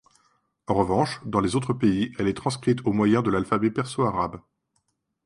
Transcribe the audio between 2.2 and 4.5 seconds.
est transcrite au moyen de l'alphabet perso-arabe.